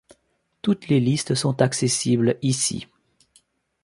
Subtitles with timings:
[0.63, 2.87] Toutes les listes sont accessibles ici.